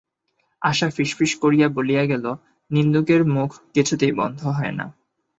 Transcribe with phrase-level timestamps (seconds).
[0.61, 2.25] আশা ফিসফিস করিয়া বলিয়া গেল,
[2.71, 4.85] নিন্দুকের মুখ কিছুতেই বন্ধ হয় না।